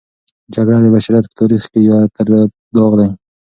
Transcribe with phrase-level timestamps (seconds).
[0.55, 2.41] جګړه د بشریت په تاریخ کې یوه توره
[2.75, 3.09] داغ دی.